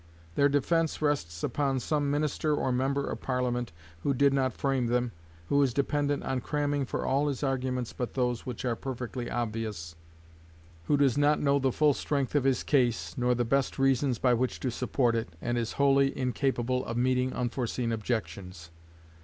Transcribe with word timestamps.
Their 0.33 0.49
defense 0.49 0.99
rests 0.99 1.43
upon 1.43 1.79
some 1.79 2.09
minister 2.09 2.55
or 2.55 2.71
member 2.71 3.05
of 3.07 3.21
Parliament 3.21 3.71
who 4.01 4.15
did 4.15 4.33
not 4.33 4.51
frame 4.51 4.87
them, 4.87 5.11
who 5.49 5.61
is 5.61 5.75
dependent 5.75 6.23
on 6.23 6.41
cramming 6.41 6.85
for 6.85 7.05
all 7.05 7.27
his 7.27 7.43
arguments 7.43 7.93
but 7.93 8.15
those 8.15 8.43
which 8.43 8.65
are 8.65 8.75
perfectly 8.75 9.29
obvious, 9.29 9.95
who 10.85 10.97
does 10.97 11.19
not 11.19 11.39
know 11.39 11.59
the 11.59 11.71
full 11.71 11.93
strength 11.93 12.33
of 12.33 12.45
his 12.45 12.63
case, 12.63 13.15
nor 13.15 13.35
the 13.35 13.45
best 13.45 13.77
reasons 13.77 14.17
by 14.17 14.33
which 14.33 14.59
to 14.61 14.71
support 14.71 15.13
it, 15.15 15.35
and 15.39 15.55
is 15.55 15.73
wholly 15.73 16.17
incapable 16.17 16.83
of 16.85 16.97
meeting 16.97 17.31
unforeseen 17.33 17.91
objections. 17.91 18.71